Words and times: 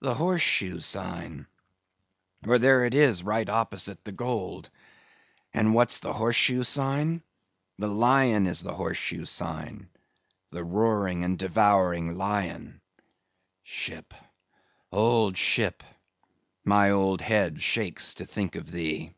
The 0.00 0.14
horse 0.14 0.42
shoe 0.42 0.80
sign; 0.80 1.46
for 2.42 2.58
there 2.58 2.84
it 2.84 2.94
is, 2.94 3.22
right 3.22 3.48
opposite 3.48 4.02
the 4.04 4.10
gold. 4.10 4.68
And 5.54 5.72
what's 5.72 6.00
the 6.00 6.12
horse 6.14 6.34
shoe 6.34 6.64
sign? 6.64 7.22
The 7.78 7.86
lion 7.86 8.48
is 8.48 8.60
the 8.60 8.74
horse 8.74 8.96
shoe 8.96 9.24
sign—the 9.24 10.64
roaring 10.64 11.22
and 11.22 11.38
devouring 11.38 12.16
lion. 12.16 12.80
Ship, 13.62 14.12
old 14.90 15.36
ship! 15.36 15.84
my 16.64 16.90
old 16.90 17.20
head 17.20 17.62
shakes 17.62 18.14
to 18.14 18.26
think 18.26 18.56
of 18.56 18.68
thee." 18.72 19.14